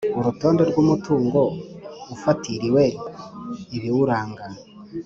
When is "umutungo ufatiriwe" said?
0.83-2.83